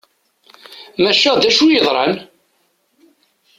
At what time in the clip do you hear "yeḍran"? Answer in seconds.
1.75-2.15